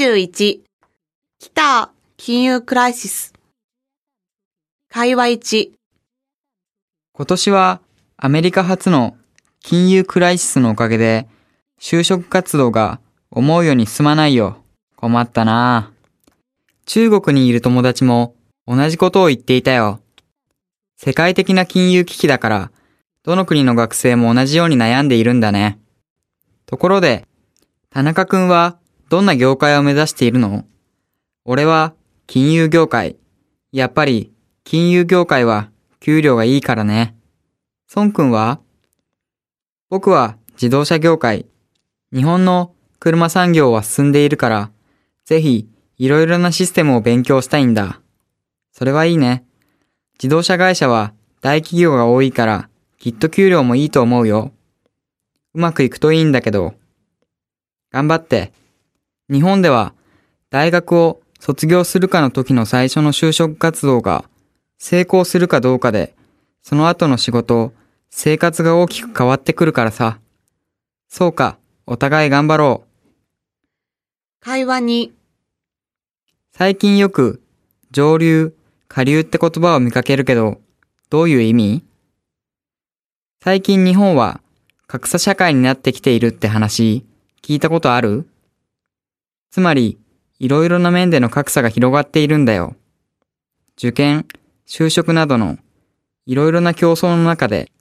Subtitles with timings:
[0.00, 0.62] 21
[1.40, 3.34] 来た金融クライシス
[4.88, 5.70] 会話1
[7.12, 7.82] 今年は
[8.16, 9.18] アメリカ初の
[9.62, 11.28] 金融クライシスのおかげで
[11.78, 12.98] 就職活動が
[13.30, 14.62] 思うように進まないよ。
[14.96, 15.92] 困ったな
[16.86, 18.34] 中国にいる友達も
[18.66, 20.00] 同じことを言っていたよ。
[20.96, 22.70] 世界的な金融危機だから、
[23.22, 25.78] どの国の学生も同じように悩んでいるんだね。
[26.64, 27.26] ところで、
[27.90, 28.79] 田中くんは
[29.10, 30.64] どんな業界を目指しているの？
[31.44, 31.94] 俺は
[32.28, 33.16] 金融業界。
[33.72, 37.16] やっぱり金融業界は給料がいいからね。
[37.92, 38.60] 孫くんは？
[39.88, 41.44] 僕は自動車業界。
[42.14, 44.70] 日本の車産業は進んでいるから、
[45.24, 48.00] ぜひいろいろなシステムを勉強したいんだ。
[48.70, 49.44] それはいいね。
[50.22, 52.68] 自動車会社は大企業が多いから、
[53.00, 54.52] きっと給料もいいと思うよ。
[55.54, 56.74] うまくいくといいんだけど。
[57.90, 58.52] 頑張って。
[59.30, 59.94] 日本では
[60.50, 64.24] 大学を卒業するかの時の最初の就職活動が
[64.78, 66.14] 成功するかどうかで、
[66.62, 67.72] その後の仕事、
[68.10, 70.18] 生活が大きく変わってくるからさ。
[71.08, 72.90] そうか、お互い頑張ろう。
[74.40, 75.10] 会話2
[76.56, 77.42] 最近よく
[77.92, 78.54] 上流、
[78.88, 80.60] 下流って言葉を見かけるけど、
[81.08, 81.84] どういう意味？
[83.42, 84.40] 最近日本は
[84.86, 87.04] 格差社会になってきているって話、
[87.42, 88.26] 聞いたことある？
[89.50, 89.98] つまり、
[90.38, 92.76] いろいろな面での格差が広がっているんだよ。
[93.76, 94.26] 受験、
[94.66, 95.58] 就職などの
[96.26, 97.72] いろいろな競争の中で、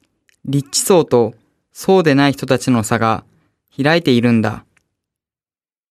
[0.45, 1.35] 立地層と
[1.71, 3.23] そうでない人たちの差が
[3.81, 4.65] 開いているんだ。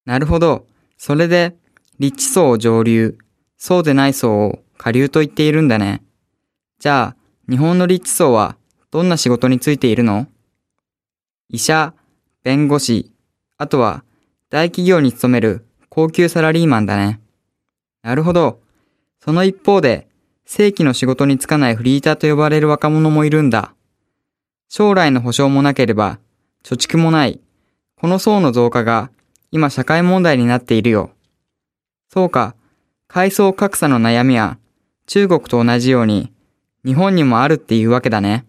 [0.05, 0.67] なるほど。
[0.97, 1.55] それで、
[1.98, 3.17] 立地層を上流、
[3.57, 6.03] そうでない層を下流と言っているんだね。
[6.81, 7.17] じゃあ、
[7.48, 8.57] 日本の立地層は
[8.91, 10.27] どんな仕事についているの？
[11.48, 11.95] 医者、
[12.42, 13.13] 弁護士、
[13.57, 14.02] あとは
[14.51, 15.67] 大企業に勤める
[15.98, 17.19] 高級サラリーマンだね。
[18.03, 18.61] なるほど。
[19.19, 20.07] その一方で、
[20.45, 23.75] 正規の仕事に就かないフリーターと呼ばれる若者もいるんだ。
[24.69, 26.20] 将来の保証もなければ、
[26.63, 27.41] 貯蓄もない。
[27.97, 29.11] この層の増加が
[29.51, 31.11] 今社会問題になっているよ。
[32.08, 32.55] そうか、
[33.08, 34.57] 階層格差の悩みは
[35.07, 36.33] 中国と同じように
[36.85, 38.47] 日本にもあるっていうわけだね。